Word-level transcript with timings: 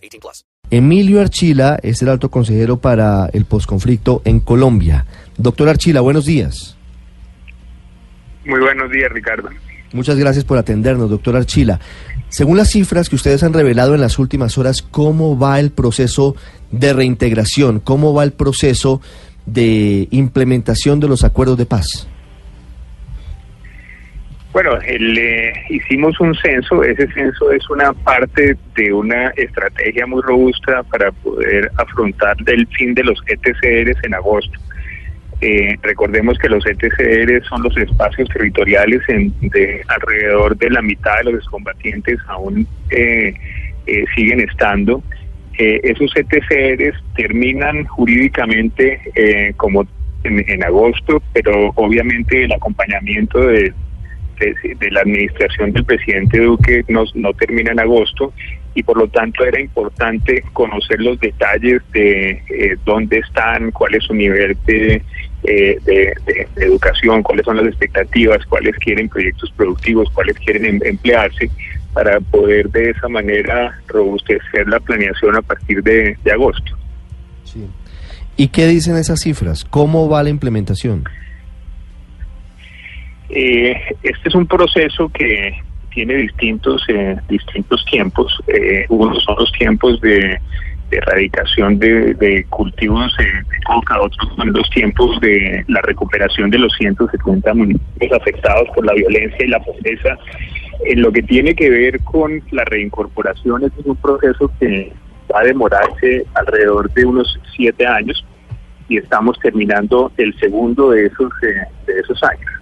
18 0.00 0.20
plus. 0.20 0.44
Emilio 0.70 1.20
Archila 1.20 1.78
es 1.82 2.00
el 2.02 2.08
alto 2.08 2.30
consejero 2.30 2.78
para 2.78 3.28
el 3.32 3.44
posconflicto 3.44 4.22
en 4.24 4.40
Colombia. 4.40 5.06
Doctor 5.36 5.68
Archila, 5.68 6.00
buenos 6.00 6.26
días. 6.26 6.76
Muy 8.44 8.60
buenos 8.60 8.90
días, 8.90 9.10
Ricardo. 9.12 9.48
Muchas 9.92 10.16
gracias 10.16 10.44
por 10.44 10.58
atendernos, 10.58 11.10
doctor 11.10 11.36
Archila. 11.36 11.80
Según 12.28 12.56
las 12.56 12.70
cifras 12.70 13.08
que 13.08 13.16
ustedes 13.16 13.42
han 13.42 13.52
revelado 13.52 13.94
en 13.94 14.00
las 14.00 14.20
últimas 14.20 14.56
horas, 14.56 14.82
¿cómo 14.82 15.36
va 15.36 15.58
el 15.58 15.72
proceso 15.72 16.36
de 16.70 16.92
reintegración? 16.92 17.80
¿Cómo 17.80 18.14
va 18.14 18.22
el 18.22 18.32
proceso 18.32 19.00
de 19.46 20.06
implementación 20.12 21.00
de 21.00 21.08
los 21.08 21.24
acuerdos 21.24 21.58
de 21.58 21.66
paz? 21.66 22.06
Bueno, 24.52 24.78
eh, 24.84 25.52
hicimos 25.68 26.18
un 26.20 26.34
censo, 26.34 26.82
ese 26.82 27.06
censo 27.12 27.52
es 27.52 27.68
una 27.70 27.92
parte 27.92 28.56
de 28.74 28.92
una 28.92 29.28
estrategia 29.36 30.06
muy 30.06 30.22
robusta 30.22 30.82
para 30.84 31.12
poder 31.12 31.70
afrontar 31.76 32.36
el 32.46 32.66
fin 32.68 32.94
de 32.94 33.04
los 33.04 33.22
ETCRs 33.26 34.02
en 34.02 34.14
agosto. 34.14 34.58
Eh, 35.40 35.76
recordemos 35.82 36.36
que 36.38 36.48
los 36.48 36.66
ETCR 36.66 37.42
son 37.48 37.62
los 37.62 37.76
espacios 37.76 38.28
territoriales 38.28 39.00
en, 39.08 39.32
de 39.40 39.82
alrededor 39.88 40.56
de 40.56 40.68
la 40.68 40.82
mitad 40.82 41.16
de 41.24 41.32
los 41.32 41.46
combatientes 41.46 42.18
aún 42.26 42.66
eh, 42.90 43.32
siguen 44.14 44.40
estando 44.40 45.02
esos 45.60 46.12
ETCRs 46.16 46.96
terminan 47.16 47.84
jurídicamente 47.84 49.00
eh, 49.14 49.52
como 49.56 49.86
en, 50.24 50.64
agosto, 50.64 51.22
pero 51.32 51.72
obviamente 51.76 52.44
el 52.44 52.52
acompañamiento 52.52 53.38
de, 53.40 53.72
de, 54.40 54.90
la 54.90 55.02
administración 55.02 55.72
del 55.72 55.84
presidente 55.84 56.38
Duque 56.38 56.84
no, 56.88 57.04
no 57.14 57.32
termina 57.34 57.72
en 57.72 57.80
agosto 57.80 58.32
y 58.74 58.82
por 58.82 58.96
lo 58.96 59.08
tanto 59.08 59.44
era 59.44 59.60
importante 59.60 60.42
conocer 60.52 61.00
los 61.00 61.18
detalles 61.20 61.82
de 61.92 62.30
eh, 62.48 62.76
dónde 62.84 63.18
están, 63.18 63.70
cuál 63.72 63.94
es 63.94 64.04
su 64.04 64.14
nivel 64.14 64.56
de, 64.66 65.02
eh, 65.42 65.78
de, 65.84 66.14
educación, 66.56 67.22
cuáles 67.22 67.44
son 67.44 67.56
las 67.56 67.66
expectativas, 67.66 68.44
cuáles 68.46 68.76
quieren 68.76 69.08
proyectos 69.08 69.50
productivos, 69.56 70.08
cuáles 70.10 70.36
quieren 70.38 70.64
em, 70.64 70.80
emplearse 70.84 71.50
para 71.92 72.20
poder 72.20 72.70
de 72.70 72.90
esa 72.90 73.08
manera 73.08 73.76
robustecer 73.88 74.68
la 74.68 74.78
planeación 74.78 75.36
a 75.36 75.42
partir 75.42 75.82
de, 75.82 76.16
agosto. 76.32 76.76
¿Y 78.36 78.48
qué 78.48 78.66
dicen 78.68 78.96
esas 78.96 79.20
cifras? 79.20 79.64
¿Cómo 79.64 80.08
va 80.08 80.22
la 80.22 80.30
implementación? 80.30 81.04
Eh, 83.30 83.76
este 84.02 84.28
es 84.28 84.34
un 84.34 84.46
proceso 84.46 85.08
que 85.08 85.54
tiene 85.92 86.14
distintos 86.14 86.84
eh, 86.88 87.16
distintos 87.28 87.84
tiempos. 87.86 88.38
Eh, 88.48 88.86
unos 88.88 89.22
son 89.24 89.36
los 89.38 89.52
tiempos 89.52 90.00
de, 90.00 90.40
erradicación 90.90 91.78
de, 91.78 92.44
cultivos 92.48 93.16
de 93.16 93.26
coca, 93.64 94.00
otros 94.00 94.28
son 94.34 94.52
los 94.52 94.68
tiempos 94.70 95.20
de 95.20 95.64
la 95.68 95.80
recuperación 95.82 96.50
de 96.50 96.58
los 96.58 96.72
170 96.74 97.54
municipios 97.54 98.12
afectados 98.12 98.68
por 98.74 98.84
la 98.84 98.94
violencia 98.94 99.44
y 99.44 99.48
la 99.48 99.60
pobreza 99.60 100.18
en 100.84 101.02
lo 101.02 101.12
que 101.12 101.22
tiene 101.22 101.54
que 101.54 101.70
ver 101.70 102.00
con 102.02 102.42
la 102.50 102.64
reincorporación, 102.64 103.64
este 103.64 103.80
es 103.80 103.86
un 103.86 103.96
proceso 103.96 104.50
que 104.58 104.92
va 105.32 105.40
a 105.40 105.44
demorarse 105.44 106.26
alrededor 106.34 106.92
de 106.92 107.04
unos 107.04 107.38
siete 107.54 107.86
años 107.86 108.24
y 108.88 108.98
estamos 108.98 109.38
terminando 109.40 110.10
el 110.16 110.36
segundo 110.40 110.90
de 110.90 111.06
esos, 111.06 111.30
eh, 111.42 111.62
de 111.86 112.00
esos 112.00 112.20
años. 112.24 112.59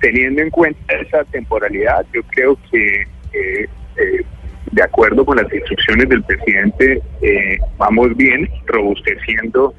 Teniendo 0.00 0.42
en 0.42 0.50
cuenta 0.50 0.94
esa 0.94 1.24
temporalidad, 1.24 2.04
yo 2.12 2.22
creo 2.24 2.58
que 2.70 3.02
eh, 3.32 3.68
eh, 3.96 4.24
de 4.72 4.82
acuerdo 4.82 5.24
con 5.24 5.36
las 5.36 5.52
instrucciones 5.52 6.08
del 6.08 6.22
presidente, 6.24 7.00
vamos 7.78 8.16
bien 8.16 8.48
robusteciendo 8.66 9.74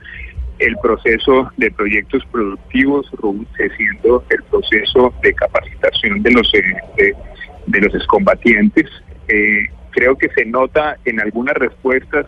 el 0.59 0.75
proceso 0.81 1.51
de 1.57 1.69
proyectos 1.71 2.25
productivos, 2.31 3.09
robusteciendo 3.11 4.23
el 4.29 4.43
proceso 4.43 5.13
de 5.21 5.33
capacitación 5.33 6.23
de 6.23 6.31
los 6.31 6.51
de, 6.51 7.13
de 7.67 7.81
los 7.81 7.93
excombatientes. 7.93 8.85
Eh, 9.27 9.67
creo 9.91 10.17
que 10.17 10.29
se 10.29 10.45
nota 10.45 10.97
en 11.05 11.19
algunas 11.19 11.55
respuestas, 11.55 12.25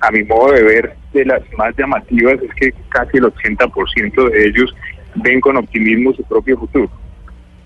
a 0.00 0.10
mi 0.10 0.24
modo 0.24 0.52
de 0.52 0.62
ver, 0.62 0.94
de 1.14 1.24
las 1.24 1.40
más 1.56 1.74
llamativas, 1.76 2.34
es 2.42 2.54
que 2.54 2.74
casi 2.90 3.16
el 3.16 3.24
80% 3.24 4.30
de 4.30 4.46
ellos 4.46 4.74
ven 5.16 5.40
con 5.40 5.56
optimismo 5.56 6.12
su 6.12 6.22
propio 6.24 6.58
futuro. 6.58 6.90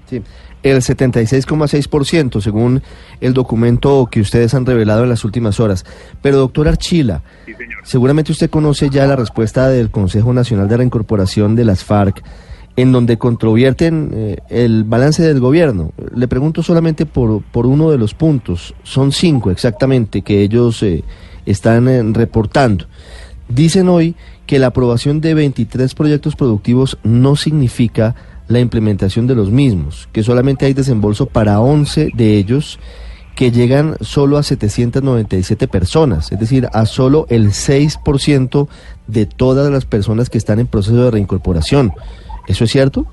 Sí, 0.07 0.23
el 0.63 0.79
76,6% 0.79 2.41
según 2.41 2.83
el 3.21 3.35
documento 3.35 4.09
que 4.11 4.21
ustedes 4.21 4.55
han 4.55 4.67
revelado 4.67 5.03
en 5.03 5.11
las 5.11 5.25
últimas 5.25 5.61
horas. 5.61 5.85
Pero 6.23 6.39
doctor 6.39 6.69
Archila, 6.69 7.23
seguramente 7.83 8.33
usted 8.33 8.51
conoce 8.51 8.89
ya 8.91 9.07
la 9.07 9.17
respuesta 9.17 9.69
del 9.69 9.91
Consejo 9.91 10.33
Nacional 10.33 10.69
de 10.69 10.77
Reincorporación 10.77 11.57
de 11.57 11.65
las 11.65 11.85
FARC 11.85 12.23
en 12.77 12.93
donde 12.93 13.17
controvierten 13.17 14.11
eh, 14.13 14.37
el 14.51 14.85
balance 14.85 15.23
del 15.23 15.41
gobierno. 15.41 15.93
Le 16.15 16.29
pregunto 16.29 16.63
solamente 16.63 17.07
por, 17.07 17.43
por 17.43 17.67
uno 17.67 17.91
de 17.91 17.99
los 17.99 18.15
puntos, 18.15 18.75
son 18.83 19.13
cinco 19.13 19.51
exactamente 19.51 20.23
que 20.23 20.43
ellos 20.43 20.83
eh, 20.83 21.03
están 21.47 21.89
eh, 21.89 22.03
reportando. 22.13 22.87
Dicen 23.49 23.89
hoy 23.89 24.15
que 24.47 24.59
la 24.59 24.69
aprobación 24.69 25.21
de 25.21 25.35
23 25.35 25.95
proyectos 25.95 26.37
productivos 26.37 26.99
no 27.03 27.37
significa 27.37 28.15
la 28.49 28.61
implementación 28.61 29.27
de 29.27 29.35
los 29.35 29.51
mismos, 29.51 30.09
que 30.13 30.23
solamente 30.23 30.67
hay 30.67 30.73
desembolso 30.73 31.27
para 31.27 31.61
11 31.61 32.11
de 32.15 32.37
ellos 32.37 32.79
que 33.35 33.51
llegan 33.51 33.97
solo 34.01 34.39
a 34.39 34.43
797 34.43 35.69
personas, 35.69 36.33
es 36.33 36.41
decir, 36.41 36.69
a 36.73 36.87
solo 36.87 37.27
el 37.29 37.49
6% 37.49 38.69
de 39.07 39.27
todas 39.27 39.71
las 39.71 39.85
personas 39.85 40.31
que 40.31 40.39
están 40.39 40.59
en 40.59 40.67
proceso 40.67 41.05
de 41.05 41.11
reincorporación. 41.11 41.93
¿Eso 42.49 42.65
es 42.65 42.71
cierto? 42.71 43.07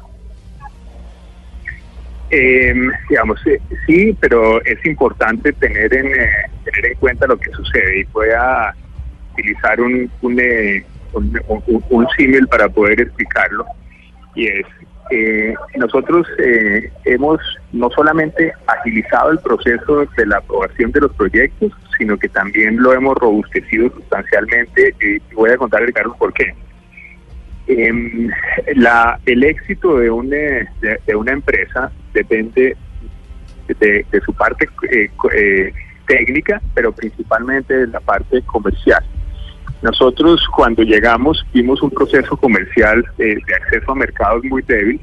Eh, 2.30 2.74
digamos, 3.10 3.40
sí, 3.86 4.18
pero 4.20 4.64
es 4.64 4.84
importante 4.86 5.52
tener 5.54 5.94
en, 5.94 6.08
eh, 6.08 6.30
tener 6.64 6.92
en 6.92 6.98
cuenta 6.98 7.28
lo 7.28 7.38
que 7.38 7.52
sucede 7.52 8.00
y 8.00 8.04
voy 8.06 8.30
a 8.30 8.74
utilizar 9.34 9.82
un, 9.82 10.10
un, 10.22 10.36
eh, 11.14 11.72
un, 11.90 12.08
símil 12.18 12.48
para 12.48 12.70
poder 12.70 13.02
explicarlo. 13.02 13.66
Y 14.36 14.48
es, 14.48 14.66
eh, 15.12 15.54
nosotros 15.76 16.28
eh, 16.40 16.92
hemos 17.06 17.40
no 17.72 17.90
solamente 17.92 18.54
agilizado 18.68 19.32
el 19.32 19.40
proceso 19.40 20.06
de 20.18 20.26
la 20.26 20.38
aprobación 20.38 20.92
de 20.92 21.02
los 21.02 21.14
proyectos, 21.14 21.72
sino 21.98 22.18
que 22.18 22.30
también 22.30 22.82
lo 22.82 22.94
hemos 22.94 23.16
robustecido 23.18 23.90
sustancialmente 23.92 24.96
y 25.02 25.36
voy 25.36 25.52
a 25.52 25.58
contar, 25.58 25.84
Ricardo, 25.84 26.16
por 26.18 26.34
qué. 26.34 26.54
Eh, 27.68 28.30
la, 28.76 29.20
el 29.26 29.44
éxito 29.44 29.98
de 29.98 30.10
una, 30.10 30.36
de, 30.82 31.16
una 31.16 31.32
empresa 31.32 31.92
depende 32.14 32.76
de, 33.68 34.06
su 34.26 34.34
parte 34.34 34.68
eh, 34.92 35.10
eh, 35.34 35.74
técnica, 36.06 36.62
pero 36.74 36.92
principalmente 36.92 37.74
de 37.74 37.88
la 37.88 38.00
parte 38.02 38.42
comercial. 38.42 39.04
Nosotros 39.84 40.42
cuando 40.56 40.82
llegamos 40.82 41.46
vimos 41.54 41.82
un 41.82 41.90
proceso 41.90 42.38
comercial 42.38 43.04
de 43.18 43.38
acceso 43.54 43.92
a 43.92 43.96
mercados 43.96 44.42
muy 44.46 44.62
débil. 44.62 45.00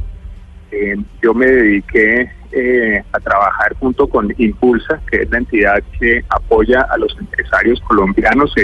Em, 0.70 1.04
yo 1.22 1.34
me 1.34 1.44
dediqué 1.44 2.30
eh, 2.52 3.02
a 3.12 3.20
trabajar 3.20 3.76
junto 3.78 4.08
con 4.08 4.32
Impulsa, 4.38 4.98
que 5.10 5.18
es 5.18 5.30
la 5.30 5.38
entidad 5.38 5.82
que 5.98 6.24
apoya 6.30 6.80
a 6.90 6.96
los 6.96 7.14
empresarios 7.18 7.78
colombianos 7.82 8.54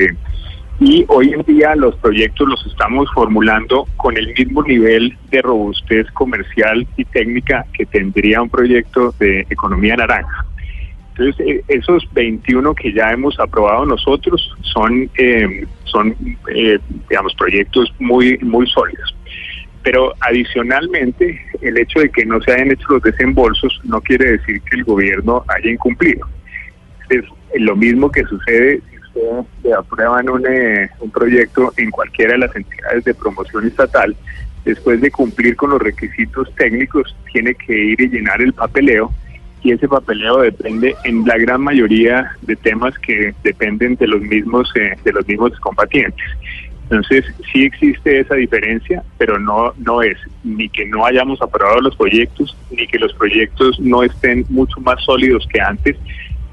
y 0.80 1.04
hoy 1.08 1.34
en 1.34 1.42
día 1.42 1.76
los 1.76 1.94
proyectos 1.96 2.48
los 2.48 2.66
estamos 2.66 3.10
formulando 3.12 3.86
con 3.96 4.16
el 4.16 4.32
mismo 4.34 4.62
nivel 4.62 5.16
de 5.30 5.42
robustez 5.42 6.10
comercial 6.12 6.86
y 6.96 7.04
técnica 7.04 7.66
que 7.74 7.84
tendría 7.84 8.40
un 8.40 8.48
proyecto 8.48 9.14
de 9.18 9.46
economía 9.50 9.96
naranja. 9.96 10.46
Entonces, 11.18 11.46
eh, 11.46 11.64
esos 11.68 12.06
21 12.12 12.74
que 12.74 12.92
ya 12.92 13.10
hemos 13.10 13.40
aprobado 13.40 13.86
nosotros 13.86 14.54
son, 14.60 15.08
eh, 15.16 15.66
son 15.96 16.14
eh, 16.54 16.78
digamos, 17.08 17.34
proyectos 17.34 17.93
muy, 17.98 18.38
muy 18.38 18.66
sólidos. 18.69 19.16
Pero 19.82 20.12
adicionalmente, 20.20 21.40
el 21.60 21.78
hecho 21.78 22.00
de 22.00 22.10
que 22.10 22.26
no 22.26 22.40
se 22.43 22.52
hayan 22.52 22.72
hecho 22.72 22.87
los 22.90 23.02
desembolsos 23.02 23.81
no 23.84 24.00
quiere 24.00 24.32
decir 24.32 24.60
que 24.62 24.76
el 24.76 24.84
gobierno 24.84 25.44
haya 25.48 25.70
incumplido. 25.70 26.26
Es 27.08 27.25
lo 27.54 27.76
mismo 27.76 28.10
que 28.10 28.25
sucede 28.25 28.82
usted 29.16 29.72
aprueban 29.72 30.28
un, 30.28 30.46
eh, 30.46 30.90
un 31.00 31.10
proyecto 31.10 31.72
en 31.76 31.90
cualquiera 31.90 32.32
de 32.32 32.38
las 32.38 32.54
entidades 32.54 33.04
de 33.04 33.14
promoción 33.14 33.66
estatal, 33.66 34.14
después 34.64 35.00
de 35.00 35.10
cumplir 35.10 35.56
con 35.56 35.70
los 35.70 35.81
requisitos 35.81 36.54
técnicos, 36.56 37.16
tiene 37.32 37.54
que 37.54 37.72
ir 37.72 38.00
y 38.00 38.08
llenar 38.08 38.42
el 38.42 38.52
papeleo 38.52 39.12
y 39.66 39.72
ese 39.72 39.88
papeleo 39.88 40.42
depende 40.42 40.94
en 41.02 41.26
la 41.26 41.36
gran 41.38 41.60
mayoría 41.60 42.30
de 42.42 42.54
temas 42.54 42.96
que 43.00 43.34
dependen 43.42 43.96
de 43.96 44.06
los 44.06 44.20
mismos 44.20 44.70
eh, 44.76 44.96
de 45.04 45.12
los 45.12 45.26
mismos 45.26 45.58
combatientes. 45.58 46.24
Entonces, 46.88 47.24
sí 47.52 47.64
existe 47.64 48.20
esa 48.20 48.36
diferencia, 48.36 49.02
pero 49.18 49.40
no, 49.40 49.72
no 49.78 50.02
es 50.02 50.16
ni 50.44 50.68
que 50.68 50.86
no 50.86 51.04
hayamos 51.04 51.42
aprobado 51.42 51.80
los 51.80 51.96
proyectos, 51.96 52.56
ni 52.70 52.86
que 52.86 53.00
los 53.00 53.12
proyectos 53.14 53.80
no 53.80 54.04
estén 54.04 54.46
mucho 54.50 54.80
más 54.80 55.02
sólidos 55.02 55.48
que 55.52 55.60
antes, 55.60 55.96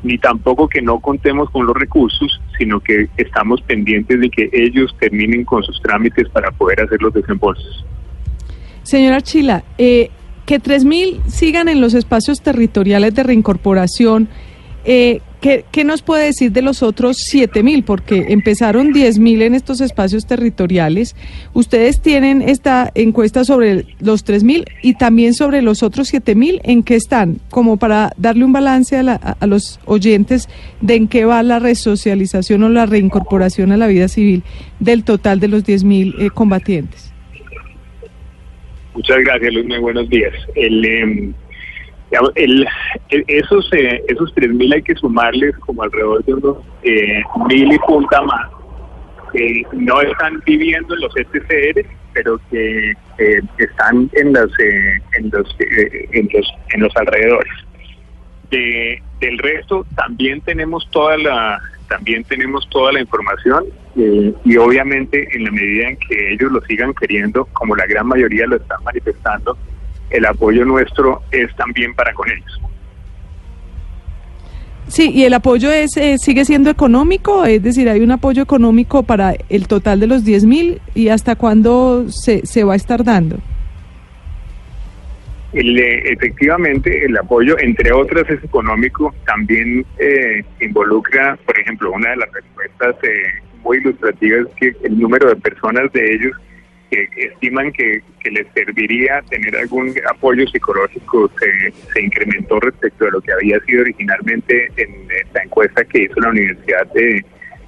ni 0.01 0.17
tampoco 0.17 0.67
que 0.67 0.81
no 0.81 0.99
contemos 0.99 1.51
con 1.51 1.67
los 1.67 1.75
recursos, 1.77 2.41
sino 2.57 2.79
que 2.79 3.09
estamos 3.17 3.61
pendientes 3.61 4.19
de 4.19 4.29
que 4.31 4.49
ellos 4.53 4.95
terminen 4.99 5.45
con 5.45 5.61
sus 5.61 5.79
trámites 5.83 6.27
para 6.29 6.49
poder 6.49 6.81
hacer 6.81 6.99
los 6.99 7.13
desembolsos. 7.13 7.85
Señora 8.81 9.21
Chila, 9.21 9.63
eh, 9.77 10.09
que 10.45 10.61
3.000 10.61 11.21
sigan 11.27 11.69
en 11.69 11.81
los 11.81 11.93
espacios 11.93 12.41
territoriales 12.41 13.13
de 13.15 13.23
reincorporación, 13.23 14.29
eh, 14.85 15.21
¿qué, 15.39 15.83
nos 15.85 16.01
puede 16.01 16.25
decir 16.25 16.51
de 16.51 16.61
los 16.61 16.83
otros 16.83 17.17
7.000? 17.17 17.85
Porque 17.85 18.25
empezaron 18.29 18.93
10.000 18.93 19.43
en 19.43 19.53
estos 19.53 19.79
espacios 19.79 20.25
territoriales. 20.25 21.15
Ustedes 21.53 22.01
tienen 22.01 22.41
esta 22.41 22.91
encuesta 22.93 23.45
sobre 23.45 23.85
los 23.99 24.25
3.000 24.25 24.65
y 24.81 24.95
también 24.95 25.33
sobre 25.33 25.61
los 25.61 25.83
otros 25.83 26.13
7.000. 26.13 26.59
¿En 26.63 26.83
qué 26.83 26.95
están? 26.95 27.39
Como 27.49 27.77
para 27.77 28.11
darle 28.17 28.43
un 28.43 28.51
balance 28.51 28.97
a, 28.97 29.37
los 29.47 29.79
oyentes 29.85 30.49
de 30.81 30.95
en 30.95 31.07
qué 31.07 31.23
va 31.23 31.43
la 31.43 31.59
resocialización 31.59 32.63
o 32.63 32.69
la 32.69 32.85
reincorporación 32.85 33.71
a 33.71 33.77
la 33.77 33.87
vida 33.87 34.09
civil 34.09 34.43
del 34.79 35.05
total 35.05 35.39
de 35.39 35.47
los 35.47 35.63
10.000 35.63 36.15
eh, 36.19 36.29
combatientes. 36.29 37.12
Muchas 38.93 39.17
gracias, 39.19 39.53
Luz. 39.53 39.65
Muy 39.65 39.79
buenos 39.79 40.09
días. 40.09 40.33
El, 40.55 40.85
em, 40.85 41.33
el, 42.35 42.67
esos 43.09 43.69
eh, 43.73 44.03
esos 44.07 44.33
3.000 44.35 44.73
hay 44.75 44.81
que 44.83 44.95
sumarles 44.95 45.57
como 45.59 45.83
alrededor 45.83 46.23
de 46.25 46.33
unos 46.33 46.57
eh, 46.83 47.23
mil 47.47 47.73
y 47.73 47.79
punta 47.79 48.21
más 48.21 48.49
que 49.33 49.63
no 49.73 49.99
están 50.01 50.41
viviendo 50.45 50.93
en 50.93 51.01
los 51.01 51.11
SCR, 51.13 51.85
pero 52.13 52.39
que 52.51 52.91
eh, 53.17 53.41
están 53.57 54.09
en 54.13 54.31
los, 54.31 54.51
eh, 54.59 55.01
en, 55.17 55.31
los, 55.31 55.55
en 55.59 56.29
los 56.31 56.53
en 56.73 56.81
los 56.81 56.95
alrededores. 56.95 57.53
De, 58.51 59.01
del 59.19 59.39
resto 59.39 59.85
también 59.95 60.39
tenemos 60.41 60.87
toda 60.91 61.17
la 61.17 61.59
también 61.87 62.23
tenemos 62.23 62.67
toda 62.69 62.91
la 62.91 63.01
información 63.01 63.65
y 63.95 64.57
obviamente 64.57 65.27
en 65.35 65.43
la 65.43 65.51
medida 65.51 65.89
en 65.89 65.97
que 65.97 66.33
ellos 66.33 66.51
lo 66.51 66.61
sigan 66.61 66.93
queriendo, 66.93 67.45
como 67.53 67.75
la 67.75 67.85
gran 67.85 68.07
mayoría 68.07 68.47
lo 68.47 68.55
están 68.55 68.83
manifestando, 68.83 69.57
el 70.09 70.25
apoyo 70.25 70.65
nuestro 70.65 71.21
es 71.31 71.55
también 71.55 71.93
para 71.93 72.13
con 72.13 72.29
ellos. 72.29 72.61
Sí, 74.87 75.11
y 75.11 75.23
el 75.23 75.33
apoyo 75.33 75.71
es 75.71 75.95
eh, 75.97 76.17
sigue 76.17 76.45
siendo 76.45 76.69
económico, 76.69 77.45
es 77.45 77.63
decir, 77.63 77.89
hay 77.89 78.01
un 78.01 78.11
apoyo 78.11 78.43
económico 78.43 79.03
para 79.03 79.33
el 79.49 79.67
total 79.67 79.99
de 79.99 80.07
los 80.07 80.23
10 80.23 80.45
mil 80.45 80.81
y 80.93 81.07
hasta 81.07 81.35
cuándo 81.35 82.05
se, 82.09 82.45
se 82.45 82.63
va 82.63 82.73
a 82.73 82.75
estar 82.75 83.03
dando. 83.03 83.37
El, 85.53 85.79
eh, 85.79 86.11
efectivamente, 86.11 87.05
el 87.05 87.15
apoyo, 87.17 87.55
entre 87.59 87.91
otras, 87.91 88.27
es 88.29 88.43
económico, 88.43 89.13
también 89.25 89.85
eh, 89.99 90.43
involucra, 90.59 91.37
por 91.45 91.59
ejemplo, 91.59 91.91
una 91.91 92.09
de 92.09 92.17
las 92.17 92.31
respuestas 92.31 92.95
muy 93.63 93.77
ilustrativas 93.77 94.47
es 94.47 94.55
que 94.55 94.87
el 94.87 94.99
número 94.99 95.29
de 95.29 95.35
personas 95.37 95.91
de 95.93 96.13
ellos 96.15 96.35
que 96.93 97.07
estiman 97.25 97.71
que, 97.71 98.01
les 98.31 98.47
serviría 98.53 99.21
tener 99.29 99.55
algún 99.57 99.93
apoyo 100.09 100.47
psicológico 100.47 101.29
se, 101.37 102.01
incrementó 102.01 102.59
respecto 102.61 103.05
de 103.05 103.11
lo 103.11 103.21
que 103.21 103.33
había 103.33 103.59
sido 103.61 103.81
originalmente 103.81 104.71
en 104.77 105.07
esta 105.25 105.43
encuesta 105.43 105.83
que 105.83 106.03
hizo 106.03 106.19
la 106.21 106.29
Universidad 106.29 106.87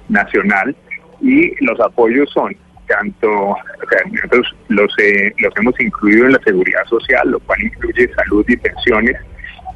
Nacional. 0.08 0.74
Y 1.20 1.52
los 1.64 1.78
apoyos 1.80 2.30
son 2.30 2.56
tanto, 2.86 3.30
o 3.30 3.56
sea, 3.90 4.10
nosotros 4.10 4.54
los, 4.68 4.92
eh, 4.98 5.32
los 5.38 5.52
hemos 5.56 5.78
incluido 5.80 6.26
en 6.26 6.32
la 6.32 6.40
seguridad 6.44 6.84
social, 6.88 7.30
lo 7.30 7.40
cual 7.40 7.62
incluye 7.62 8.10
salud 8.14 8.44
y 8.48 8.56
pensiones, 8.56 9.16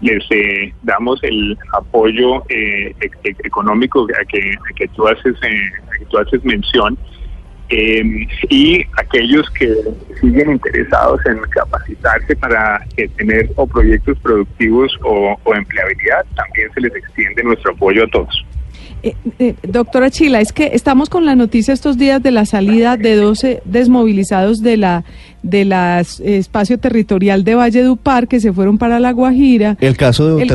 les 0.00 0.24
eh, 0.30 0.72
damos 0.82 1.22
el 1.22 1.58
apoyo 1.74 2.42
eh, 2.48 2.94
económico 3.44 4.06
a 4.20 4.24
que, 4.24 4.54
que 4.76 4.88
tú 4.88 5.06
haces 5.06 5.34
a 5.42 5.98
que 5.98 6.06
tú 6.06 6.18
haces 6.18 6.42
mención 6.44 6.96
eh, 7.72 8.26
y 8.48 8.84
aquellos 8.96 9.48
que 9.50 9.72
siguen 10.20 10.50
interesados 10.50 11.20
en 11.26 11.38
capacitarse 11.50 12.34
para 12.34 12.84
eh, 12.96 13.08
tener 13.16 13.48
o 13.54 13.64
proyectos 13.64 14.18
productivos 14.18 14.92
o, 15.04 15.36
empleabilidad, 15.54 16.26
también 16.34 16.68
se 16.74 16.80
les 16.80 16.96
extiende 16.96 17.44
nuestro 17.44 17.72
apoyo 17.72 18.04
a 18.04 18.08
todos. 18.08 18.44
Eh, 19.02 19.54
doctora 19.62 20.10
Chila, 20.10 20.40
es 20.40 20.52
que 20.52 20.70
estamos 20.74 21.08
con 21.08 21.24
la 21.24 21.34
noticia 21.34 21.72
estos 21.72 21.96
días 21.96 22.22
de 22.22 22.30
la 22.30 22.44
salida 22.44 22.96
de 22.96 23.16
12 23.16 23.62
desmovilizados 23.64 24.60
de 24.60 24.76
la 24.76 25.04
de 25.42 25.64
la 25.64 26.00
espacio 26.00 26.78
territorial 26.78 27.44
de 27.44 27.54
Valle 27.54 27.82
Dupar 27.82 28.28
que 28.28 28.40
se 28.40 28.52
fueron 28.52 28.76
para 28.76 29.00
La 29.00 29.12
Guajira. 29.12 29.78
El 29.80 29.96
caso 29.96 30.36
del 30.36 30.48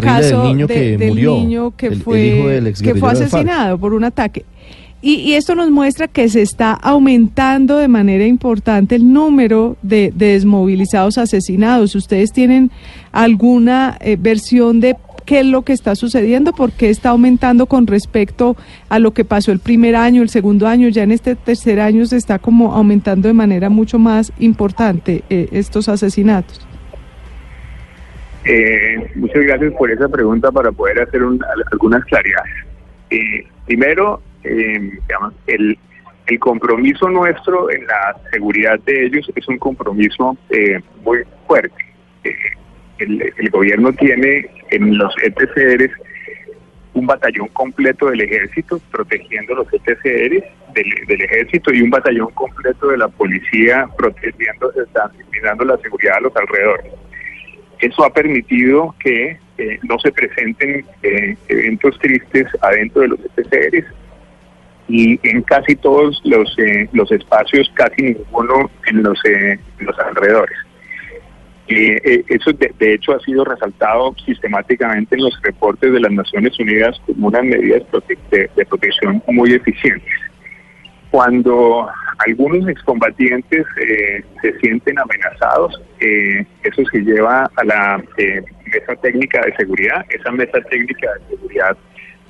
niño 0.44 0.68
que 0.68 0.98
murió, 1.10 1.36
niño 1.38 1.74
que 1.76 1.92
fue 1.92 2.74
que 2.84 2.96
fue 2.96 3.12
asesinado 3.12 3.80
por 3.80 3.94
un 3.94 4.04
ataque. 4.04 4.46
Y, 5.08 5.34
esto 5.34 5.54
nos 5.54 5.70
muestra 5.70 6.08
que 6.08 6.30
se 6.30 6.42
está 6.42 6.72
aumentando 6.74 7.78
de 7.78 7.88
manera 7.88 8.26
importante 8.26 8.96
el 8.96 9.14
número 9.14 9.78
de, 9.84 10.12
desmovilizados 10.16 11.20
asesinados. 11.20 11.94
¿Ustedes 11.94 12.32
tienen 12.32 12.72
alguna 13.12 14.00
eh, 14.02 14.18
versión 14.20 14.80
de 14.80 14.96
qué 15.26 15.40
es 15.40 15.46
lo 15.46 15.64
que 15.64 15.74
está 15.74 15.96
sucediendo? 15.96 16.54
¿Por 16.54 16.72
qué 16.72 16.90
está 16.90 17.10
aumentando 17.10 17.66
con 17.66 17.88
respecto 17.88 18.56
a 18.90 19.00
lo 19.00 19.12
que 19.12 19.26
pasó 19.26 19.52
el 19.52 19.60
primer 19.60 19.96
año, 19.96 20.22
el 20.22 20.30
segundo 20.30 20.68
año? 20.68 20.88
Ya 20.90 21.04
en 21.04 21.12
este 21.12 21.36
tercer 21.36 21.80
año 21.80 22.06
se 22.06 22.18
está 22.18 22.40
como 22.40 22.74
aumentando 22.74 23.28
de 23.28 23.34
manera 23.34 23.70
mucho 23.70 24.00
más 24.00 24.32
importante 24.40 25.24
eh, 25.30 25.50
estos 25.52 25.90
asesinatos. 25.90 26.66
Eh, 28.46 29.12
muchas 29.16 29.44
gracias 29.44 29.74
por 29.74 29.90
esa 29.90 30.08
pregunta 30.08 30.52
para 30.52 30.72
poder 30.72 31.02
hacer 31.02 31.22
algunas 31.72 32.06
claridades. 32.06 32.54
primero, 33.66 34.22
eh, 34.46 35.00
el, 35.48 35.78
compromiso 36.40 37.10
nuestro 37.10 37.72
en 37.72 37.86
la 37.86 38.16
seguridad 38.32 38.80
de 38.80 39.06
ellos 39.06 39.32
es 39.36 39.48
un 39.48 39.58
compromiso 39.58 40.38
eh, 40.50 40.80
muy 41.04 41.20
fuerte. 41.48 41.76
Eh, 42.24 42.36
el, 42.98 43.50
gobierno 43.52 43.94
tiene 43.94 44.50
en 44.72 44.98
los 44.98 45.14
ETCRs 45.22 45.92
un 46.94 47.06
batallón 47.06 47.50
completo 47.50 48.10
del 48.10 48.22
ejército 48.22 48.80
protegiendo 48.92 49.54
los 49.54 49.68
ETCRs 49.72 50.44
del, 50.74 51.22
ejército 51.22 51.74
y 51.74 51.82
un 51.82 51.90
batallón 51.90 52.32
completo 52.34 52.88
de 52.88 52.98
la 52.98 53.08
policía 53.08 53.88
protegiendo, 53.98 54.72
dando 55.44 55.66
la 55.66 55.78
seguridad 55.78 56.18
a 56.18 56.22
los 56.22 56.36
alrededores. 56.36 56.94
Eso 57.80 58.06
ha 58.06 58.14
permitido 58.14 58.96
que 59.00 59.38
eh, 59.58 59.80
no 59.84 60.00
se 60.00 60.12
presenten 60.12 60.86
eventos 61.48 61.98
tristes 62.00 62.48
adentro 62.62 63.02
de 63.02 63.08
los 63.10 63.20
ETCRs 63.38 63.86
y 64.88 65.20
en 65.28 65.42
casi 65.42 65.76
todos 65.76 66.22
los, 66.26 66.58
eh, 66.60 66.88
los 66.94 67.12
espacios, 67.12 67.70
casi 67.74 68.02
ninguno 68.02 68.70
en 68.88 69.04
los, 69.04 69.20
eh, 69.26 69.60
los 69.80 69.98
alrededores. 70.00 70.58
Eh, 71.68 72.24
eso 72.28 72.52
de, 72.54 72.94
hecho 72.94 73.14
ha 73.14 73.20
sido 73.22 73.44
resaltado 73.44 74.16
sistemáticamente 74.24 75.16
en 75.16 75.24
los 75.24 75.42
reportes 75.42 75.92
de 75.92 76.00
las 76.00 76.12
Naciones 76.12 76.60
Unidas 76.60 77.00
como 77.06 77.28
unas 77.28 77.44
medidas 77.44 77.84
de, 78.30 78.50
de 78.56 78.66
protección 78.66 79.24
muy 79.28 79.54
eficientes. 79.54 80.14
Cuando 81.10 81.90
algunos 82.20 82.68
excombatientes 82.68 83.66
se 84.42 84.60
sienten 84.60 85.00
amenazados, 85.00 85.82
eso 86.00 86.84
se 86.92 87.00
lleva 87.00 87.50
a 87.56 87.64
la 87.64 88.04
mesa 88.18 88.96
técnica 89.02 89.42
de 89.46 89.56
seguridad. 89.56 90.06
Esa 90.10 90.32
mesa 90.32 90.60
técnica 90.70 91.10
de 91.14 91.36
seguridad 91.36 91.78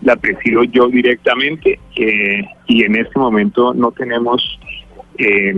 la 0.02 0.16
presido 0.16 0.64
yo 0.64 0.88
directamente 0.88 1.80
y 1.96 2.84
en 2.84 2.96
este 2.96 3.20
momento 3.20 3.74
no 3.74 3.92
tenemos 3.92 4.60
eh, 5.18 5.54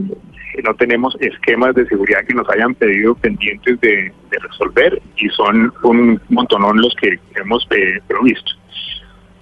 no 0.63 0.73
tenemos 0.75 1.15
esquemas 1.19 1.75
de 1.75 1.85
seguridad 1.87 2.25
que 2.25 2.33
nos 2.33 2.49
hayan 2.49 2.75
pedido 2.75 3.15
pendientes 3.15 3.79
de, 3.81 4.11
resolver 4.29 5.01
y 5.15 5.29
son 5.29 5.73
un 5.83 6.21
montonón 6.29 6.79
los 6.79 6.93
que 6.95 7.19
hemos 7.35 7.67
eh, 7.71 7.99
provisto. 8.07 8.51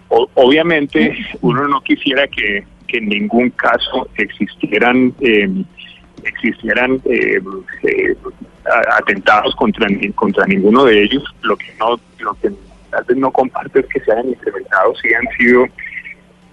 obviamente 0.08 1.18
uno 1.42 1.68
no 1.68 1.82
quisiera 1.82 2.28
que, 2.28 2.66
en 2.88 3.10
ningún 3.10 3.50
caso 3.50 4.08
existieran 4.16 5.14
eh, 5.20 5.50
existieran 6.24 7.02
eh, 7.04 7.42
atentados 8.98 9.54
contra 9.56 9.86
contra 10.16 10.46
ninguno 10.46 10.86
de 10.86 11.04
ellos 11.04 11.24
lo 11.42 11.58
que 11.58 11.74
no 11.78 12.00
lo 12.20 12.34
que 12.36 12.52
tal 12.90 13.04
vez 13.04 13.18
no 13.18 13.32
comparto 13.32 13.80
es 13.80 13.86
que 13.88 14.00
se 14.00 14.12
hayan 14.14 14.30
incrementado, 14.30 14.94
sí 14.96 15.10
han 15.14 15.28
sido 15.38 15.68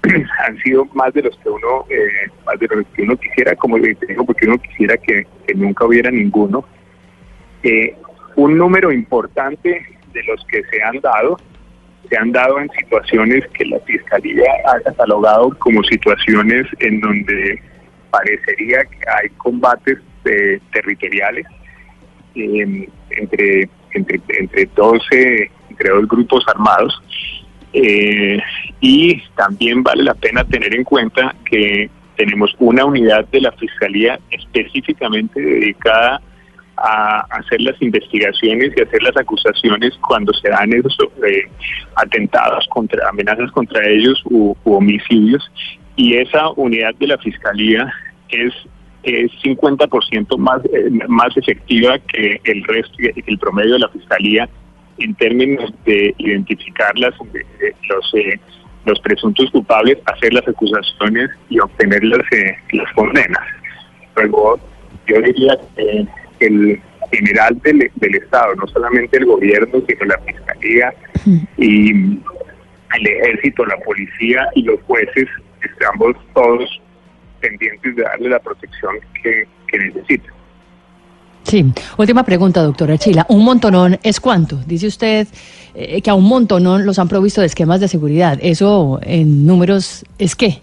han 0.46 0.58
sido 0.58 0.84
más 0.94 1.12
de 1.14 1.22
los 1.22 1.36
que 1.38 1.48
uno 1.48 1.86
eh, 1.88 2.30
más 2.44 2.58
de 2.58 2.66
los 2.68 2.86
que 2.88 3.02
uno 3.02 3.16
quisiera 3.16 3.54
como 3.54 3.78
le 3.78 3.96
digo 4.08 4.24
porque 4.24 4.46
uno 4.46 4.58
quisiera 4.58 4.96
que, 4.96 5.26
nunca 5.54 5.84
hubiera 5.84 6.10
ninguno. 6.10 6.64
Eh, 7.62 7.94
un 8.36 8.56
número 8.56 8.90
importante 8.90 9.86
de 10.12 10.22
los 10.24 10.44
que 10.46 10.62
se 10.64 10.82
han 10.82 11.00
dado 11.00 11.36
se 12.08 12.16
han 12.16 12.32
dado 12.32 12.58
en 12.58 12.68
situaciones 12.70 13.46
que 13.54 13.64
la 13.66 13.78
fiscalía 13.80 14.50
ha 14.66 14.80
catalogado 14.80 15.56
como 15.58 15.82
situaciones 15.84 16.66
en 16.80 17.00
donde 17.00 17.62
parecería 18.10 18.84
que 18.84 18.98
hay 19.18 19.28
combates 19.36 19.98
eh, 20.24 20.58
territoriales 20.72 21.46
entre 22.34 23.68
entre 23.92 24.20
entre 24.38 24.66
12 24.74 25.50
entre 25.70 25.90
dos 25.90 26.08
grupos 26.08 26.44
armados 26.48 27.00
eh, 27.72 28.38
y 28.80 29.20
también 29.34 29.82
vale 29.82 30.02
la 30.02 30.14
pena 30.14 30.44
tener 30.44 30.74
en 30.74 30.84
cuenta 30.84 31.34
que 31.44 31.90
tenemos 32.16 32.54
una 32.58 32.84
unidad 32.84 33.26
de 33.28 33.40
la 33.40 33.52
Fiscalía 33.52 34.18
específicamente 34.30 35.40
dedicada 35.40 36.20
a 36.76 37.20
hacer 37.30 37.60
las 37.60 37.80
investigaciones 37.80 38.72
y 38.76 38.82
hacer 38.82 39.02
las 39.02 39.16
acusaciones 39.16 39.96
cuando 40.00 40.32
se 40.34 40.48
dan 40.48 40.72
esos 40.72 40.96
eh, 41.26 41.48
atentados 41.94 42.66
contra 42.68 43.08
amenazas 43.08 43.50
contra 43.52 43.86
ellos 43.88 44.22
u, 44.24 44.54
homicidios. 44.64 45.50
Y 45.96 46.14
esa 46.14 46.50
unidad 46.50 46.94
de 46.96 47.06
la 47.06 47.18
fiscalía 47.18 47.92
es 48.28 48.52
es 49.02 49.32
50% 49.42 50.38
más 50.38 50.64
eh, 50.66 50.88
más 51.08 51.36
efectiva 51.36 51.98
que 51.98 52.40
el 52.44 52.62
resto 52.62 52.94
el 53.26 53.38
promedio 53.38 53.72
de 53.72 53.80
la 53.80 53.88
fiscalía 53.88 54.48
en 54.98 55.14
términos 55.14 55.72
de 55.84 56.14
identificar 56.18 56.96
las, 56.98 57.14
los, 57.88 58.14
eh, 58.14 58.38
los 58.84 59.00
presuntos 59.00 59.50
culpables, 59.50 59.98
hacer 60.06 60.32
las 60.34 60.46
acusaciones 60.46 61.30
y 61.48 61.58
obtener 61.58 62.04
las, 62.04 62.20
eh, 62.32 62.56
las 62.72 62.92
condenas. 62.92 63.46
Luego, 64.16 64.58
yo 65.06 65.20
diría 65.20 65.58
que 65.76 66.06
el 66.40 66.80
general 67.10 67.58
del, 67.62 67.90
del 67.96 68.14
Estado, 68.14 68.54
no 68.56 68.66
solamente 68.68 69.18
el 69.18 69.26
gobierno, 69.26 69.82
sino 69.86 70.04
la 70.06 70.18
Fiscalía 70.18 70.94
y 71.56 71.90
el 71.92 73.06
Ejército, 73.06 73.64
la 73.66 73.76
Policía 73.78 74.46
y 74.54 74.62
los 74.62 74.80
jueces, 74.82 75.28
estamos 75.62 76.16
todos 76.34 76.80
pendientes 77.40 77.96
de 77.96 78.02
darle 78.02 78.28
la 78.30 78.38
protección 78.38 78.96
que, 79.22 79.46
que 79.68 79.78
necesitan. 79.78 80.32
Sí, 81.44 81.64
última 81.98 82.24
pregunta, 82.24 82.62
doctora 82.62 82.96
Chila. 82.96 83.26
¿Un 83.28 83.44
montonón 83.44 83.98
es 84.02 84.20
cuánto? 84.20 84.56
Dice 84.66 84.86
usted 84.86 85.26
eh, 85.74 86.00
que 86.00 86.10
a 86.10 86.14
un 86.14 86.24
montonón 86.24 86.86
los 86.86 86.98
han 86.98 87.08
provisto 87.08 87.40
de 87.40 87.48
esquemas 87.48 87.80
de 87.80 87.88
seguridad. 87.88 88.38
¿Eso 88.40 89.00
en 89.02 89.46
números 89.46 90.04
es 90.18 90.36
qué? 90.36 90.62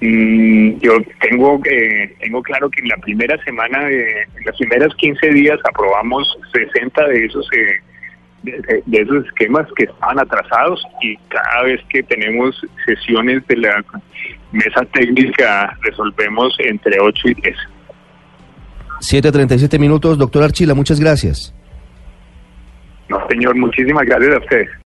Mm, 0.00 0.78
yo 0.78 0.92
tengo 1.22 1.58
eh, 1.64 2.14
tengo 2.20 2.42
claro 2.42 2.68
que 2.68 2.82
en 2.82 2.88
la 2.88 2.96
primera 2.98 3.42
semana, 3.44 3.84
de, 3.86 4.22
en 4.36 4.44
las 4.44 4.56
primeras 4.56 4.94
15 4.94 5.30
días 5.30 5.58
aprobamos 5.68 6.38
60 6.52 7.08
de 7.08 7.24
esos 7.24 7.48
eh, 7.52 7.80
de, 8.42 8.82
esos 9.00 9.24
esquemas 9.24 9.66
que 9.74 9.84
estaban 9.84 10.18
atrasados 10.18 10.86
y 11.00 11.16
cada 11.28 11.62
vez 11.62 11.80
que 11.88 12.02
tenemos 12.02 12.60
sesiones 12.84 13.46
de 13.48 13.56
la 13.56 13.82
mesa 14.52 14.84
técnica 14.92 15.76
resolvemos 15.82 16.54
entre 16.60 17.00
8 17.00 17.28
y 17.28 17.34
10. 17.34 17.56
7.37 19.00 19.78
minutos. 19.78 20.18
Doctor 20.18 20.42
Archila, 20.42 20.74
muchas 20.74 21.00
gracias. 21.00 21.54
No, 23.08 23.18
señor, 23.28 23.54
muchísimas 23.56 24.04
gracias 24.04 24.34
a 24.34 24.38
ustedes. 24.38 24.68